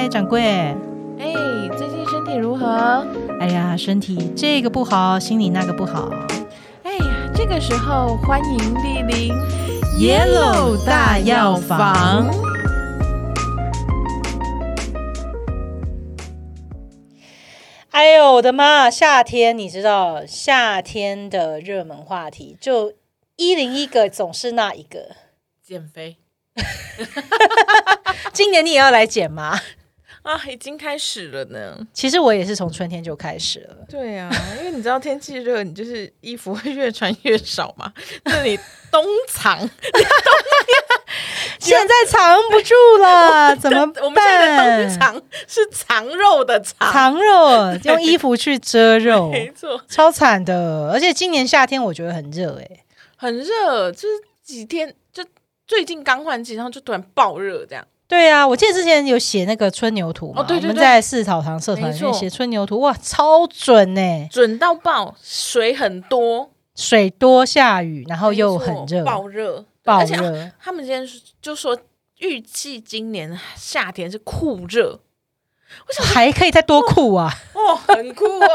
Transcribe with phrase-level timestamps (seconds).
[0.00, 0.42] 嗨，掌柜。
[1.18, 1.34] 哎，
[1.76, 3.06] 最近身体如何？
[3.38, 6.08] 哎呀，身体这个不好，心里那个不好。
[6.82, 9.34] 哎呀，这个时候欢迎莅临
[9.98, 12.30] Yellow 大药房。
[17.90, 18.88] 哎呦我的妈！
[18.90, 22.94] 夏天你知道夏天的热门话题就
[23.36, 25.16] 一零一个总是那一个
[25.62, 26.16] 减肥。
[28.32, 29.60] 今年你也要来减吗？
[30.22, 31.78] 啊，已经开始了呢。
[31.92, 33.76] 其实我也是从春天就开始了。
[33.88, 37.92] 对啊，因为你知道天气热，你就是衣服会越穿越少嘛。
[38.24, 38.58] 那你
[38.90, 39.58] 冬藏，
[41.58, 44.04] 现在藏不住了， 怎么办？
[44.04, 50.90] 我们现在冬藏是藏肉的藏，藏肉，用衣服去遮肉， 没错，超惨的。
[50.92, 52.84] 而且今年夏天我觉得很热，哎，
[53.16, 54.08] 很热，就是
[54.42, 55.24] 几天就
[55.66, 57.86] 最近刚换季，然后就突然爆热这样。
[58.10, 60.70] 对啊，我记得之前有写那个春牛图嘛，哦对对对。
[60.70, 71.08] 我们在四草堂社团里面写春牛图，哇，超准呢，准到爆，水很多，水多下雨，然后又很热，爆热，爆而且热，他们今天
[71.40, 71.78] 就说
[72.18, 74.98] 预计今年夏天是酷热，
[76.14, 78.48] 还可以再多酷啊，哦，很酷哦，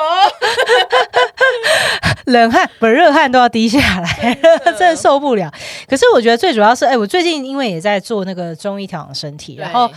[2.26, 4.38] 冷汗不热汗都要滴下来，
[4.78, 4.96] 真的。
[5.06, 5.52] 受不了。
[5.88, 9.92] 可是我觉得最主要是，哎，我最近因为也在做那个中医调养身体，然后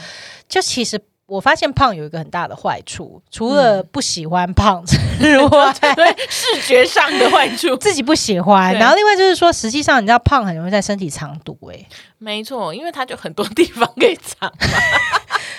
[0.48, 4.96] 就其实我发现胖有一个很大的坏处，除了不喜欢胖 之
[5.38, 11.86] 外，对视觉上的坏处，自己不喜欢，然后另外就是说，实际上你知道胖很容易在身体藏毒，哎，
[12.18, 14.78] 没错，因为它就很多地方可以藏嘛，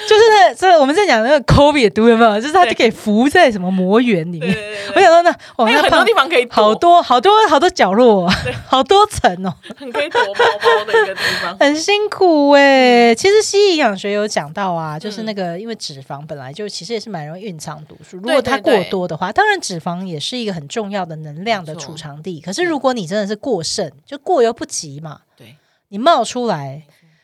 [0.09, 2.41] 就是那这我们在讲那个 COVID 的毒有没有？
[2.41, 4.57] 就是它就可以浮在什么魔原里面。
[4.95, 8.33] 我想说那我还有很多地方可以躲好，多好多好多角落哦，
[8.65, 11.55] 好多层哦，很可以躲包包的一个地方。
[11.59, 13.13] 很辛苦哎。
[13.13, 22.41] 其实西医营养学有讲到啊，就是那个因为脂肪本来就其实也是蛮容易蕴藏毒素，如果它过多的话，当然脂肪也是一个很重要的能量的储藏地。
[22.41, 25.55] 可是如果你真的是过剩，就过犹不及嘛，对，
[25.89, 26.81] 你冒出来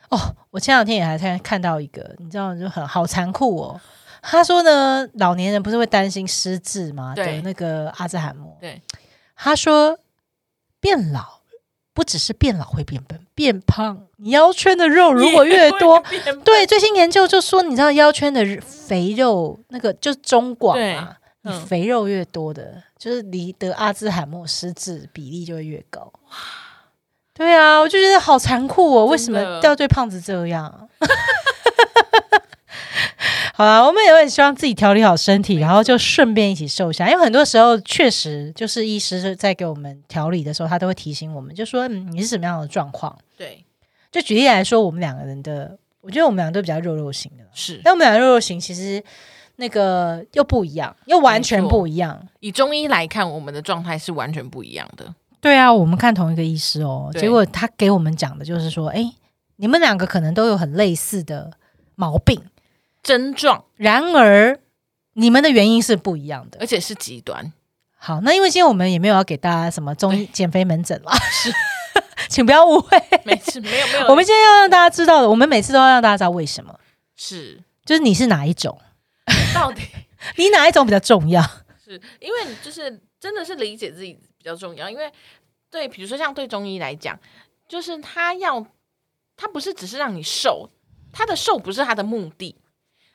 [0.09, 0.35] 哦。
[0.51, 3.79] 我前两天也还看看到一个，你知道就很好残酷哦。
[4.21, 7.13] 他说呢，老年人不是会担心失智吗？
[7.16, 8.57] 对得那个阿兹海默。
[8.59, 8.81] 对，
[9.35, 9.99] 他说
[10.79, 11.41] 变老
[11.93, 14.07] 不只是变老会变笨，变胖。
[14.17, 16.03] 你腰圈的肉如果越多，
[16.43, 20.95] 对，最新研究就说，你知道腰圈的肥肉那个就是中广嘛，对
[21.43, 26.11] 嗯你肥肉越多的，就是离得阿兹海默失智比例就会越高。
[27.38, 29.06] 对啊，我就觉得好残酷哦！
[29.06, 30.90] 为什么要对胖子这样？
[33.53, 37.09] 好啦，我们也很希望自己调理好身体，然后就顺便一起瘦下。
[37.09, 43.18] 因为很多时候确实就是医师在给我们调理的时候，他都会提醒我们，就说嗯你是什么样的状况。
[43.38, 43.66] 对，
[44.12, 49.03] 就举例来说，我们两个人的，我觉得我们两个都比较肉肉型的，是但我们两个肉肉型其实
[49.57, 52.28] 那个又不一样，又完全不一样。
[52.40, 55.13] 以中医来看，我们的状态是完全不一样的。
[55.45, 59.13] 对啊，我们看同一个医师哦，结果他给我们讲的就是说，哎，
[59.57, 61.51] 你们两个可能都有很类似的
[61.94, 62.41] 毛病，
[63.03, 64.59] 症状，然而
[65.13, 66.57] 你们的原因是不一样的。
[66.59, 67.53] 而且是极端，
[67.95, 71.13] 好，那因为今天我们也没有要给大家什么中医减肥门诊啦，
[72.28, 73.00] 请不要误会。
[73.23, 76.79] 没事，没有没有，我们今天要让大家知道的，我们每次都要让大家知道为什么，
[77.16, 77.61] 是。
[77.85, 78.75] 就是你是哪一种，
[79.53, 79.84] 到底
[80.38, 81.39] 你哪一种比较重要。
[81.84, 85.11] 是因为就是真的是理解自己比较重要，因为
[85.69, 87.19] 对，比如说像对中医来讲，
[87.67, 88.66] 就是他要
[89.35, 90.69] 他不是只是让你瘦，
[91.11, 92.55] 他的瘦不是他的目的，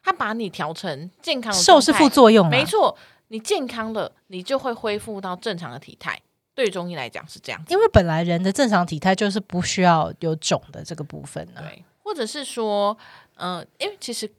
[0.03, 2.97] 他把你调成健康的瘦是副作用、啊，没错，
[3.29, 6.21] 你健康了，你就会恢复到正常的体态。
[6.53, 12.95] 对中医来讲是这样，因为本来人的正常体态就是不需要有肿的这个部分呢、对，或者是说，
[13.37, 14.31] 嗯、因为其实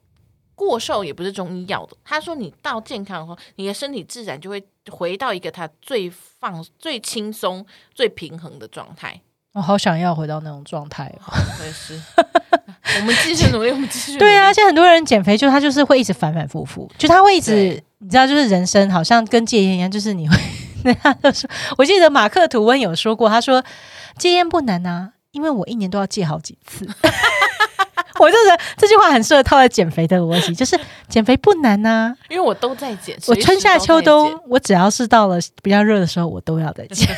[0.54, 1.96] 过瘦也不是中医要的。
[2.04, 7.64] 他说你到健康的时候，你的身体自然就会回到一个它最放、最轻松、
[7.94, 9.20] 最平衡的状态。
[9.52, 11.32] 我好想要回到那种状态哦。
[11.60, 14.18] 我也是，我们继续努力，我们继续。
[14.18, 20.36] 对啊，而且很多人减肥，就他就是会一直反反复复，就他会一直，你知道，就是人生好像跟戒烟一样，就是你会，
[20.84, 23.62] 那他就说，我记得马克吐温有说过，他说
[24.16, 26.88] 戒烟不难啊，因为我一年都要戒好几次。
[28.20, 30.78] 我就觉得这句话很适合套在减肥的逻辑，就是
[31.08, 37.08] 减肥不难呐、因为我都在减，我春夏秋冬，我只要是到了比较热的时候，我都要在减。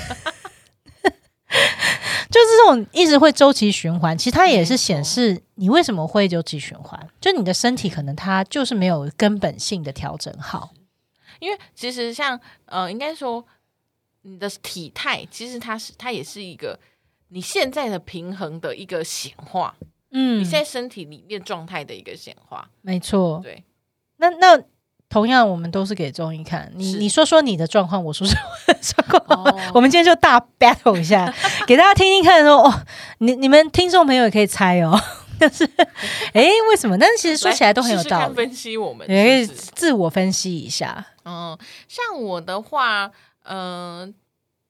[2.30, 10.72] 就是这种一直会周期循环，其实它也是显示你为什么会周期循环，就你的身体可能它就是没有根本性的调整好。
[11.38, 13.44] 因为其实像呃，应该说
[14.22, 16.76] 你的体态，其实它是它也是一个
[17.28, 19.76] 你现在的平衡的一个显化，
[20.14, 22.70] 嗯你现在身体里面状态的一个显化。
[22.80, 23.62] 没错，对，
[24.16, 24.58] 那那
[25.10, 26.72] 同样，我们都是给中医看。
[26.74, 28.36] 你你说说你的状况，我说说
[28.68, 29.44] 我的状况。
[29.44, 31.32] 哦我们今天就大 battle 一下，
[31.66, 32.82] 给大家听听看说哦，
[33.18, 34.98] 你你们听众朋友也可以猜哦，
[35.38, 35.68] 但是
[36.32, 36.96] 哎为什么？
[36.96, 41.04] 但是其实说起来都很有道理，试试分析我们也可以自我分析一下。
[41.24, 41.58] 嗯，
[41.88, 43.10] 像我的话，
[43.44, 44.14] 嗯、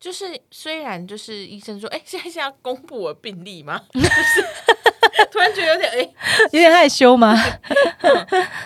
[0.00, 3.82] 就是虽然就是医生说，哎、现在是要公布我病例吗？
[3.92, 4.08] 就 是
[5.30, 6.14] 突然觉得有点哎、
[6.52, 7.34] 有点害羞吗？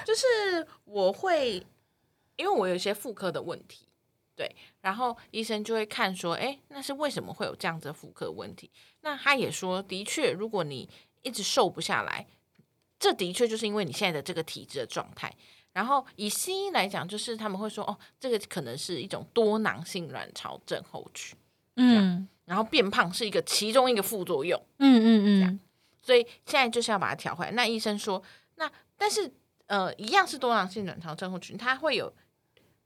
[0.05, 1.65] 就是我会，
[2.37, 3.87] 因为我有一些妇科的问题，
[4.35, 8.71] 对，然后医生就会看说，哎，那是为什么会有这样子的妇科问题？
[9.03, 10.89] 那他也说，的确，如果你
[11.23, 12.27] 一直瘦不下来，
[12.99, 15.33] 这的确就是因为你现在的这个体质的状态。
[15.75, 21.39] 然后以西医来讲，就是他们会说，哦，这个可能是一种多囊性卵巢症候群，
[21.77, 24.61] 嗯然后变胖是一个其中一个副作用。
[24.79, 25.61] 嗯嗯嗯，
[26.01, 27.51] 所以现在就是要把它调回来。
[27.53, 28.23] 那医生说，
[28.57, 29.31] 那但是
[29.67, 32.13] 呃，一样是多囊性卵巢症候群，它会有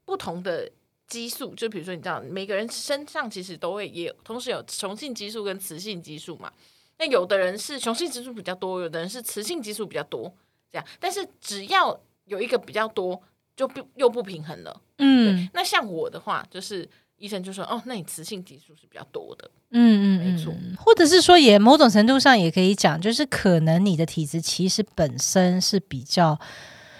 [0.05, 0.69] 不同的
[1.07, 6.51] 激素，就比如说你知道，每个人身上其实都会也有，同时有雄性激素跟雌性激素嘛。
[6.97, 10.31] 那有的人是雄性激素比较多，有的人是雌性激素比较多，
[10.71, 10.87] 这样。
[10.99, 13.21] 但是只要有一个比较多，
[13.55, 14.81] 就不又不平衡了。
[14.97, 16.87] 嗯，那像我的话，就是
[17.17, 19.49] 医生就说，哦，那你雌性激素是比较多的。
[19.71, 26.39] 嗯嗯，没错嗯，或者是说，也某种程度上也可以讲，就是可能你的体质其实本身是比较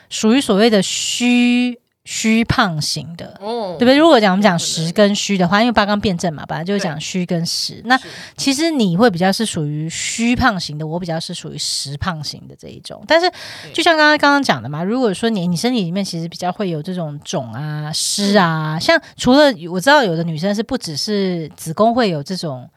[0.09, 3.37] 属于所谓的虚虚胖型的。
[3.39, 3.97] 哦对不对？
[3.97, 7.81] 如果讲我们讲实跟虚的话，因为八纲辩证嘛，本来就是讲虚跟实。
[7.85, 7.99] 那
[8.37, 13.03] 其实你会比较是属于虚胖型的，我比较是属于实胖型的这一种。
[13.07, 13.29] 但是
[13.73, 22.69] 就像刚刚刚刚讲的嘛，如果说你你身体里面其实比较会有这种肿啊、湿啊，像除了我知道有的女生是不只是子宫会有这种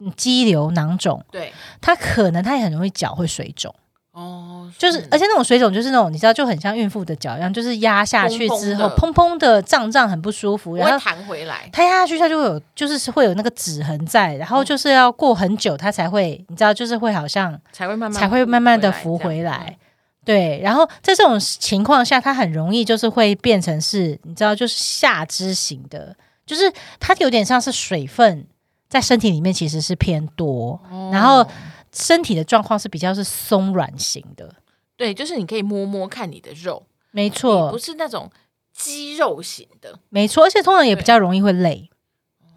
[0.00, 3.74] 嗯肌瘤囊肿，对她可能她也很容易脚会水肿。
[4.20, 11.70] 哦，就是，而且那种水肿就是那种你知道，就很像孕妇的脚一样，就是压下去之后，砰砰的胀胀，很不舒服，然后弹回来。
[11.72, 19.74] 它压下去，它就会有，就是会有那个指痕在，然后就是要过很久，它才会，你知道，就是会好像才会慢慢才会慢慢的浮浮回来。。
[20.22, 26.14] 对，然后在这种情况下，它很容易就是会变成是，你知道，就是下肢型的，
[26.44, 26.70] 就是
[27.00, 28.46] 它有点像是水分
[28.88, 31.44] 在身体里面其实是偏多，哦然后
[31.92, 34.54] 身体的状况是比较是松软型的，
[34.96, 37.70] 对，就是你可以摸摸看你的肉，没错。
[37.70, 38.30] 不，是那种
[38.72, 39.98] 肌肉型的。
[40.08, 41.90] 没错，而且通常也比较容易会累。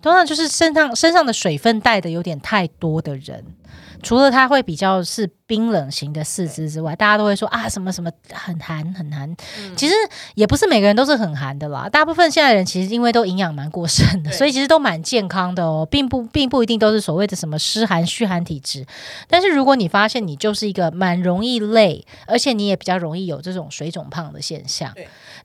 [0.01, 3.55] 通常就是身上身上的水分带的有点太多的人，
[4.03, 9.29] 除了他会比较是冰冷型的四肢之外，大家都会说啊什么什么很寒很寒。
[9.57, 9.95] 嗯其实
[10.35, 18.85] 也不是每个人都是很寒的啦，大部分现在人其实因为都营养蛮过剩的，所以其实都蛮健康的哦，并不并不一定都是所谓的什么湿寒虚寒体质。
[19.27, 24.93] 但是如果你发现你就是一个蛮容易累，而且你也比较容易有这种水肿胖的现象，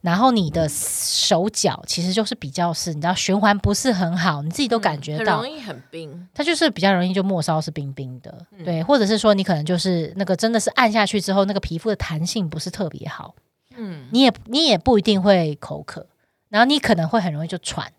[0.01, 5.49] 然后你的手脚其实就是比较是你知道循环不是很好，你自己都感觉到嗯很容。
[5.49, 6.27] 易很冰。
[6.33, 13.35] 它就是比较容易就末梢是冰冰的，嗯对，或者是说你可能就是那个真的是按下去之后，那个皮肤的弹性不是特别好，
[13.77, 16.07] 嗯你也你也不一定会口渴，
[16.49, 17.91] 然后你可能会很容易就喘，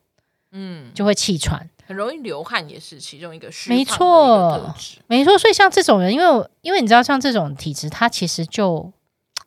[0.53, 1.69] 嗯，就会气喘。
[1.87, 4.73] 很容易流汗也是其中一个虚没错。
[5.09, 8.93] 没错，所以像这种人，因为因为你知道，像这种体质，他其实就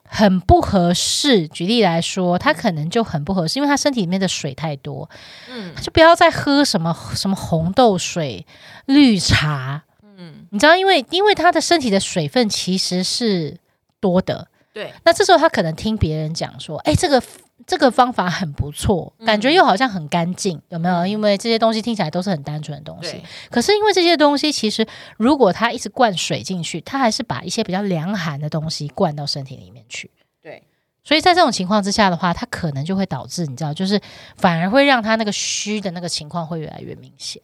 [0.03, 1.47] 很不合适。
[1.47, 5.09] 举例来说，他可能就很不合适，因为他身体里面的水太多，
[5.49, 8.45] 嗯他就不要再喝什么什么红豆水、
[8.87, 9.83] 绿茶。
[10.17, 13.57] 嗯，你知道，因为因为他的身体的水分其实是
[13.99, 17.21] 多的，对，那这时候他可能听别人讲说，哎、这个
[17.65, 20.95] 这个方法很不错，感觉又好像很干净，有没有？
[20.95, 21.09] 嗯。
[21.09, 23.11] 因为这些东西听起来都是很单纯的东西。
[23.11, 24.85] 对，，可是因为这些东西，其实
[25.17, 30.11] 如果他一直灌水进去，他还是把一些比较凉寒的东西灌到身体里面去。
[30.41, 30.61] 对，
[31.03, 33.99] 所以在这种情况之下的话，它可能就会导致你知道，就是
[34.35, 37.41] 反而会让他那个虚的那个情况会越来越明显。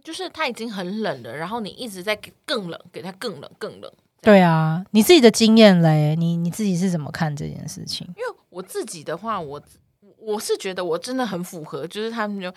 [0.00, 3.92] 嗯，就是它已经很冷了，然后你一直在给更冷，给它更冷更冷。
[4.22, 8.06] 对啊，你自己的经验嘞，你你自己是怎么看这件事情？
[8.16, 9.62] 因为我自己的话，我
[10.18, 12.48] 我是觉得我真的很符合，就是他们就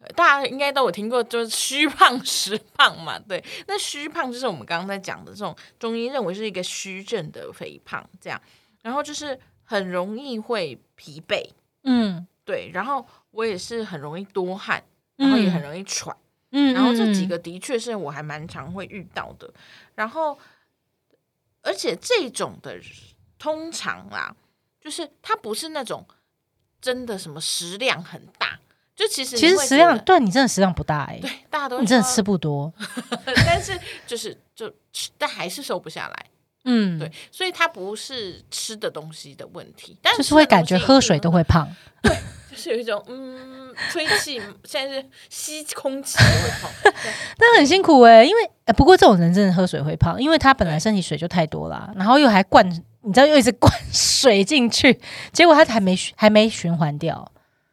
[0.00, 3.16] 呃大家应该都有听过，就是虚胖 实胖嘛。
[3.20, 8.40] 对，那虚胖就是我们刚刚在讲的这种中医认为是一个虚症的肥胖，这样，
[8.82, 11.48] 然后就是很容易会疲惫，
[11.84, 14.82] 嗯对，然后我也是很容易多汗，
[15.14, 16.16] 然后也很容易喘。
[16.16, 19.52] 嗯然后这几个的确是我还蛮常会遇到的。
[19.94, 20.38] 然后，
[21.62, 22.78] 而且这种的
[23.38, 24.34] 通常啦，
[24.80, 26.06] 就是它不是那种
[26.80, 28.58] 真的什么食量很大，
[28.96, 32.72] 就其实其实食量对你真的食量不大哎、对大家都你真的吃，不多。
[33.46, 34.72] 但是就是就
[35.16, 36.26] 但还是瘦不下来。
[36.64, 41.66] 嗯，对，所以它不是吃的东西的问题，但就是会感觉喝水都会胖。
[42.50, 46.92] 就是有一种嗯，吹气现在是吸空气会胖，对
[47.38, 52.66] 但很辛苦哎、因为、呃不过这种人真的喝水会胖，因为他本来身体水就太多啦，然后又还灌，
[53.02, 54.98] 你知道又一直灌水进去，
[55.32, 57.30] 结果他还没还没循环掉。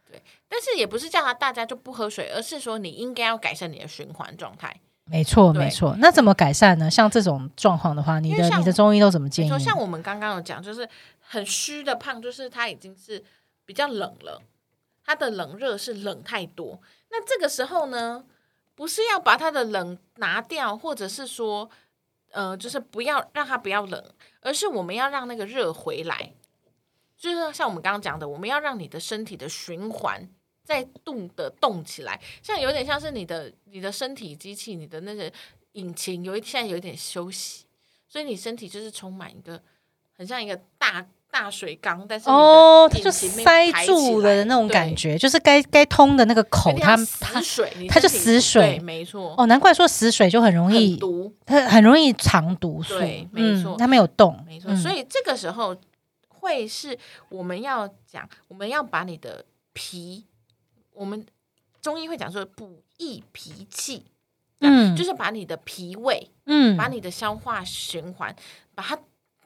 [0.09, 4.73] 对但是也不是叫他大家就不喝水，而是说你应该要改善你的循环状态。
[5.07, 5.95] 没错，没错。
[5.99, 6.89] 那怎么改善呢？
[6.89, 9.59] 像这种状况的话，你的你的中医都怎么建议？
[9.59, 10.87] 像我们刚刚有讲，就是
[11.19, 13.23] 很虚的胖，就是他已经是
[13.65, 14.41] 比较冷了，
[15.05, 16.81] 它的冷热是冷太多。
[17.09, 18.25] 那这个时候呢，
[18.73, 21.69] 不是要把它的冷拿掉，或者是说，
[22.31, 24.03] 呃，就是不要让它不要冷，
[24.41, 26.33] 而是我们要让那个热回来。
[27.15, 30.27] 就是像我们刚刚讲的，我们要让你的身体的循环
[30.63, 35.31] 再动的动起来，像有点像是你的你的身体机器，你的那个
[35.73, 37.65] 引擎有一现在有点休息，
[38.07, 39.61] 所以你身体就是充满一个
[40.17, 48.77] 很像一个大大水缸，但是哦，它就塞住了的那种感觉，就是该该通的那个口，它它死水，它就死水。
[48.77, 52.97] 对，没错，哦，难怪说死水就很容很易，毒，它很容易藏毒素。
[52.97, 54.71] 对没嗯错它没有动，没错。
[54.71, 54.77] 嗯。
[54.77, 55.75] 所以这个时候
[56.29, 60.23] 会是我们要讲，我们要把你的脾，
[60.93, 61.25] 我们
[61.81, 64.05] 中医会讲说补益脾气，
[64.61, 64.95] 嗯。
[64.95, 66.77] 就是把你的脾胃，嗯。
[66.77, 68.33] 把你的消化循环，
[68.73, 68.97] 把它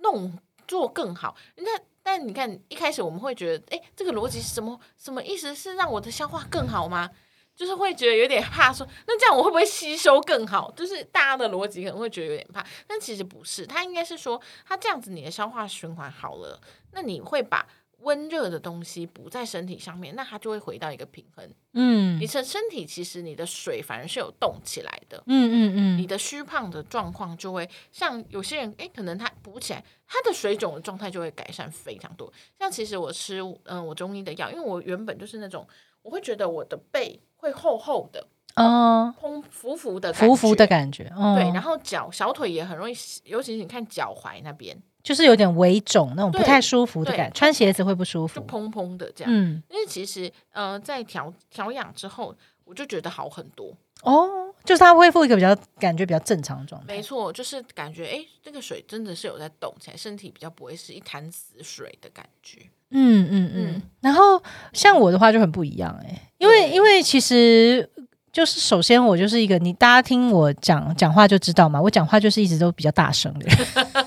[0.01, 0.31] 弄
[0.69, 1.35] 做更好。
[1.55, 1.71] 那
[2.03, 5.53] 但你看一开始我们会觉得，哎，这个逻辑是什么什么意思？
[5.55, 7.09] 是让我的消化更好吗？
[7.55, 10.71] 就是会觉得有点怕说，那这样我会不会吸收更好？
[10.77, 16.61] 就是大家的逻辑可能会觉得有点怕，但其实不是，他应该是说，他这样子你的消化循环好了，
[16.93, 17.67] 那你会把
[18.01, 21.49] 温热的东西补在身体上面，那它就会回到一个平衡。
[21.73, 32.31] 嗯你的身体其实你的水反而是有动起来的，嗯嗯嗯，你的虚胖的状况就会像有些人，诶，可能他补起来，他的水肿的状态就会改善非常多。
[32.57, 35.65] 像其实我吃嗯我中医的药，因为我原本就是那种
[36.01, 48.39] 我会觉得我的背会厚厚的、嗯，嘭浮浮的、浮浮的，感觉，哦，对，然后脚小腿也很容易，尤其是你看脚踝那边就是有点微肿那种不太舒服的感觉，穿鞋子会不舒服。
[48.39, 49.33] 就砰砰的这样。
[49.33, 53.75] 嗯，因为其实呃在调调养之后，我就觉得好很多。
[54.03, 54.29] 哦，
[54.63, 56.87] 就是它恢复一个比较感觉比较正常的状态。
[56.87, 62.61] 没错，就是感觉诶，这个水真的是有在动起来，身体比较不会是一潭死水的感觉。
[62.91, 63.81] 嗯嗯嗯嗯。
[63.99, 64.41] 然后
[64.71, 67.89] 像我的话就很不一样哎、因为因为其实
[68.31, 73.98] 就是首先我就是一个你大家听我讲讲话就知道嘛，我讲话就是一直都比较大声的人，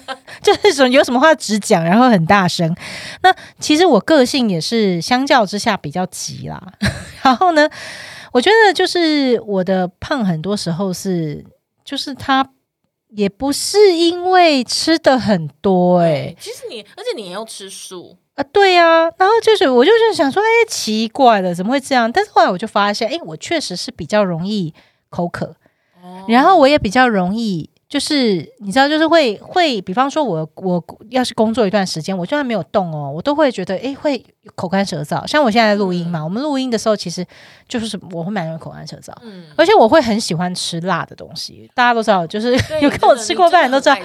[0.45, 2.75] 就是说有什么话直讲，然后很大声。
[3.23, 6.61] 那其实我个性也是相较之下比较急啦。
[7.23, 7.69] 然后呢，
[8.33, 11.45] 我觉得就是我的胖很多时候是
[11.85, 12.51] 就是它。
[13.15, 22.11] 也不是因为吃的很多哎、对，其实你，而且你也要吃素，啊，对呀、然后就是我就是想说，哎，奇怪了，怎么会这样？
[22.11, 24.73] 但是后来我就发现，哎，我确实是比较容易
[25.11, 25.55] 口渴，
[26.03, 35.27] 哦然后我也比较容易，就是你知道，就是会会，比方说我我要是工作一段时间，我就算没有动哦，我都会觉得，哎，会口干舌燥。
[35.27, 37.23] 像我现在录音嘛，我们录音的时候，其实
[37.69, 39.13] 就是我会蛮容易口干舌燥。
[39.21, 43.97] 嗯，而且我会很喜欢吃辣的东西，大家都知道，就是有跟我吃过饭的都知道，，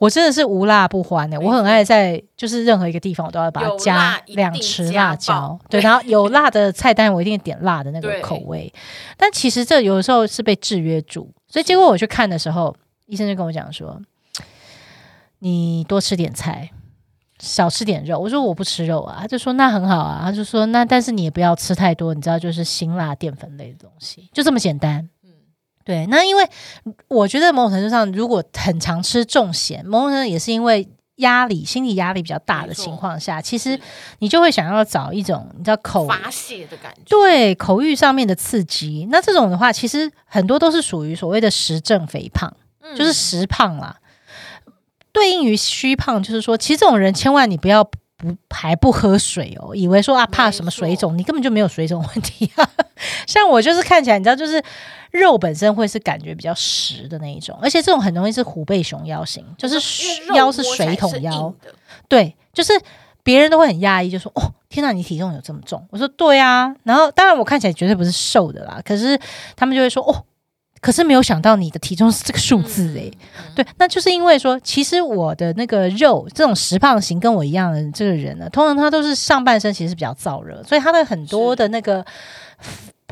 [0.00, 8.72] 我真的是无辣不欢的、没我很爱在就是任何一个地方，我都要把它加两匙辣椒爆，对，然后有辣的菜单我一定点辣的那个口味。
[9.16, 12.74] 但其实这有的时候是被制约住，所以结果我去看的时候，
[13.12, 14.00] 医生就跟我讲说，
[15.40, 16.70] 你多吃点菜。
[17.38, 25.08] 少吃点肉，我说我不吃肉啊，他就说那很好啊，他就说那但是你也不要吃太多，你知道就是辛辣淀粉类的东西，就这么简单。
[25.24, 25.30] 嗯。
[25.84, 26.48] 对，那因为
[27.08, 33.76] 我觉得某种程度上，如果很常吃重咸，某种程度也是因为压力、心理压力比较大的情况下，其实
[34.20, 39.08] 你就会想要找一种你知道口发泄的感觉，对口欲上面的刺激。
[39.10, 43.96] 那这种的话，其实很多都是属于所谓的实症肥胖，嗯就是实胖啦。
[45.12, 52.68] 对应于虚胖，就是说，其实这种人千万你不要不还不喝水哦，以为说啊怕什么水肿，你根本就没有水肿问题啊。
[53.26, 54.62] 像我就是看起来，你知道，就是
[55.10, 59.78] 肉本身会是感觉比较实的那一种，而且这种很容易是虎背熊腰型，就是
[60.34, 61.54] 腰是水桶腰
[62.08, 62.72] 对，就是
[63.22, 69.18] 别人都会很讶异，就说：“哦，天哪，你体重有这么重？”我说：“对啊。”然后当然我看起来绝对不是瘦的啦，可是
[69.56, 70.24] 他们就会说：“哦，
[70.82, 73.54] 可是没有想到你的体重是这个数字诶、嗯。
[73.54, 82.04] 对，那就是因为说，其实我的那个肉这种实胖型跟我一样的这个人呢，通常他都是上半身其实是比较燥热，所以他的很多的那个。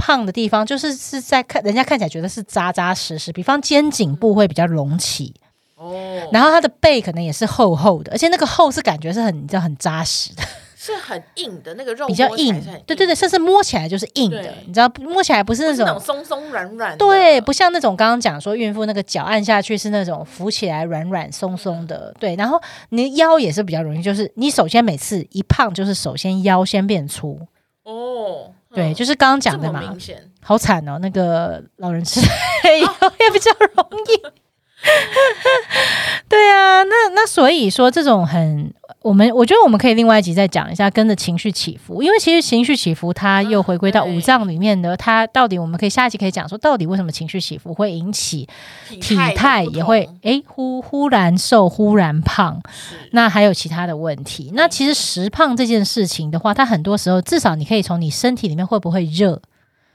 [0.02, 5.34] 胖的地方就是是在看人家看起来觉得是扎扎实实，比方肩颈部会比较隆起，
[5.76, 10.42] 哦，然后他的背可能也是厚厚的，而且那个厚是感觉是很你知道很扎实的，
[10.82, 12.58] 是很硬的那个肉，比较硬。
[12.86, 22.34] 对对对，甚至摸起来就是硬的，你知道摸起来不是那那种种松松软软的，对，不像那种刚刚讲说孕妇那个脚按下去是那种浮起来软软松松的，对。
[22.36, 22.58] 然后
[22.88, 27.38] 你的腰也是比较容易，就是你首先每次一胖，就是首先腰先变粗，
[27.82, 29.80] 哦，对，嗯就是刚刚讲的嘛。
[29.80, 30.00] 明，
[30.42, 34.22] 好惨哦，那个老人吃以后也比较容易。
[36.26, 38.72] 对啊，那那所以说这种很，
[39.02, 48.46] 我们我觉得我们可以另外一集再讲一下跟着情绪起伏，因为其实情绪起伏它又回归到五脏里面的，它到底我们可以下一集可以讲说，到底为什么情绪起伏会引起
[49.00, 52.60] 体态也会同诶忽忽然瘦忽然胖，
[53.12, 54.50] 那还有其他的问题。
[54.54, 59.40] 那其实实胖这件事情的话，它很多时候至少你可以从你身体里面会不会热。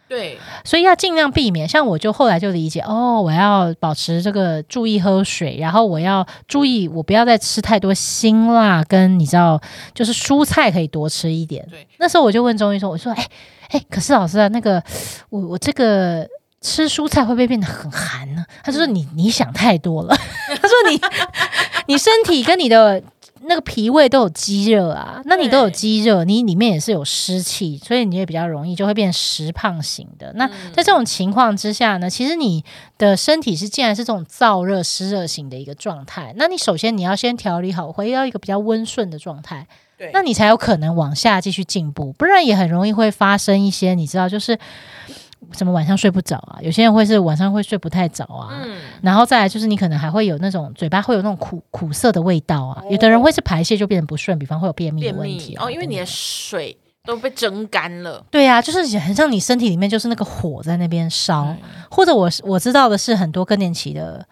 [0.07, 1.67] 对，所以要尽量避免。
[1.67, 9.59] 像我就后来就理解，哦，我要保持这个注意喝水，然后我要注意我不要再吃太多辛辣，跟你知道，
[9.93, 11.65] 就是蔬菜可以多吃一点。
[11.69, 13.27] 对，那时候我就问中医说，我说，哎
[13.71, 14.83] 哎，可是老师啊，那个
[15.29, 16.27] 我我这个。
[16.61, 18.43] 吃蔬菜会不会变得很寒呢？
[18.63, 20.15] 他就说你你想太多了。
[20.49, 20.99] 他说你
[21.93, 22.99] 你身体跟你的
[23.41, 30.33] 那个脾胃都有积热啊，那你都有积热，你里面也是有湿气，所以你也比较容易就会变实胖型的。
[30.33, 32.63] 那在这种情况之下呢，其实你
[32.97, 44.57] 的身体是既然是这种燥热湿热型的一个状态，那你首先你要先调理好，回到一个比较温顺的状态，对，那你才有可能往下继续进步，不然也很容易会发生一些你知道就是。
[45.51, 46.59] 什么晚上睡不着啊？
[46.61, 52.87] 有些人会是晚上会睡不太着啊，嗯，然后再来就是你可能还会有那种嘴巴会有那种苦苦涩的味道啊，哦。
[52.91, 61.57] 有的人会是排泄就变得不顺，比方会有便秘的问题啊哦，因为你的水都被蒸干了，对啊，就是很像你身体里面就是那个火在那边烧，嗯。
[61.89, 64.25] 或者我我知道的是很多更年期的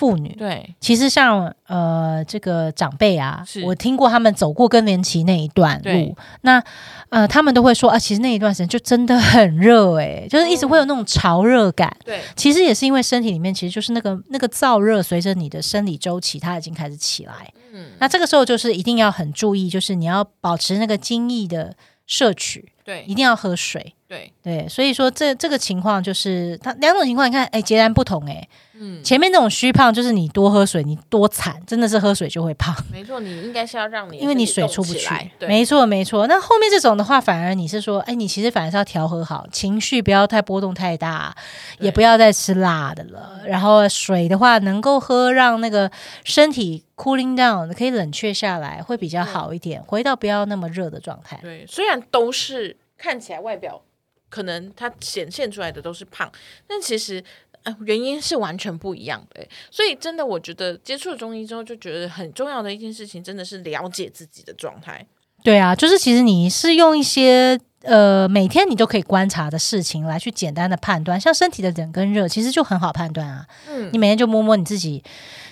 [0.00, 6.62] 妇女，对，其实像呃这个长辈啊，我听过他们走过更年期那一段路，那
[7.10, 11.94] 呃他们都会说啊，其实那一段时间就真的很热诶、就是一直会有那种潮热感。
[12.02, 17.52] 对，其实也是因为身体里面其实就是那个那个燥热，随着你的生理周期，它已经开始起来。
[17.74, 23.04] 嗯，那这个时候就是一定要很注意，就是你要保持那个精益的摄取，对。
[23.06, 23.94] 一定要喝水。
[24.10, 28.48] 对，对，所以说这这个情况就是它两种情况，你看，哎，截然不同哎。
[28.82, 35.08] 嗯，前面那种虚胖就是你多喝水，你多惨，真的是喝水就会胖，没错，你应该是要让你 因为你水出不去
[35.46, 36.26] 没错没错。
[36.26, 41.32] 那后面这种的话，反而你是说，哎，你其实反而是要调和好情绪，不要太波动太大，
[41.78, 43.42] 也不要再吃辣的了。
[43.46, 45.88] 然后水的话，能够喝，让那个
[46.24, 51.38] 身体 cooling down，可以冷却下来，会比较好一点，回到不要那么热的状态。
[51.42, 53.82] 对，虽然都是看起来外表
[54.30, 56.32] 可能它显现出来的都是胖，
[56.66, 57.22] 但其实。
[57.62, 65.06] 呃，原因是完全不一样的欸，所以真的，我觉得接触了中医之后，就觉得很重要的一件事情，真的是了解自己的状态。
[65.44, 73.46] 对啊，就是其实你是用一些呃每天你都可以观察的事情来去简单的判断，像身体的冷跟热，其实就很好判断啊。
[73.68, 75.04] 嗯你每天就摸摸你自己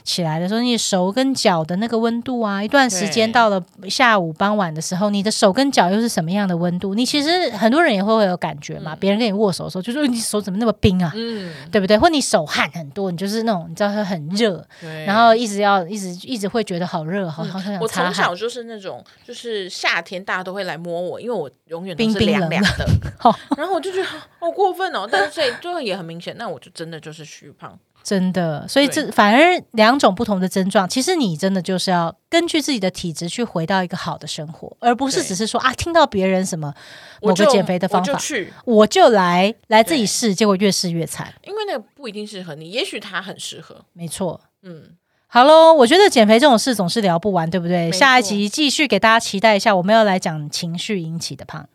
[0.09, 6.95] 起来的时候，你手跟脚的那个温度啊，一段时间到了下午傍晚的时候，你的手跟脚又是什么样的温度？
[6.95, 11.99] 你其实很多人也会会有感觉嘛，嗯别人跟你握手的时候就说你手怎么那么冰啊，嗯，对不对？
[11.99, 14.67] 或你手汗很多，你就是那种你知道它很热，
[15.07, 17.87] 然后一直要一直一直会觉得好热，好好想嗯我。
[17.87, 25.07] 从小就是那种，就是夏天大家都会来摸我，因为我永远都冰是凉冰冷冷凉的，好 然后我就觉得好好过分哦。
[25.11, 27.77] 但是所以就也很明显，那我就真的就是虚胖。
[28.09, 36.73] 真的，所以这反而两种不同的症状，其实你真的就是要根据自己的体质去回到一个好的生活，而不是只是说啊，听到别人什么
[37.21, 41.31] 我就某个减肥的方法，我就去，我就来来自己试，结果越试越惨。
[41.45, 43.85] 因为那个不一定适合你，也许它很适合。
[43.93, 44.41] 没错。
[44.63, 44.85] 嗯，
[45.27, 47.93] 好喽，我觉得减肥这种事总是聊不完，对不对？
[47.93, 51.69] 下一集继续给大家期待一下，我们要来讲情绪引起的胖。